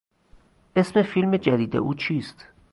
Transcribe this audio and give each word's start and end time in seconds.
اسم 0.75 1.01
فیلم 1.03 1.37
جدید 1.37 1.75
او 1.75 1.93
چیست؟ 1.93 2.45